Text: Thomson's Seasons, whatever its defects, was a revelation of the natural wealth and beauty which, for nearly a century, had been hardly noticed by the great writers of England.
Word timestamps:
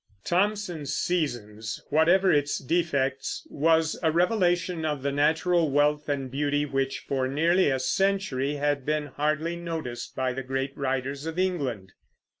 Thomson's 0.23 0.95
Seasons, 0.95 1.79
whatever 1.91 2.33
its 2.33 2.57
defects, 2.57 3.45
was 3.51 3.99
a 4.01 4.11
revelation 4.11 4.83
of 4.83 5.03
the 5.03 5.11
natural 5.11 5.69
wealth 5.69 6.09
and 6.09 6.31
beauty 6.31 6.65
which, 6.65 6.97
for 7.01 7.27
nearly 7.27 7.69
a 7.69 7.77
century, 7.79 8.55
had 8.55 8.83
been 8.83 9.05
hardly 9.05 9.55
noticed 9.55 10.15
by 10.15 10.33
the 10.33 10.41
great 10.41 10.75
writers 10.75 11.27
of 11.27 11.37
England. 11.37 11.91